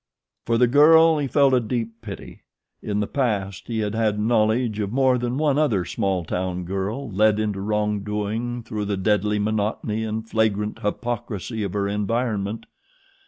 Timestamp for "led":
7.11-7.39